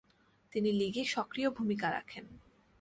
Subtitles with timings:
[0.53, 2.25] তিনি লীগে সক্রিয় ভূমিকা রাখেন।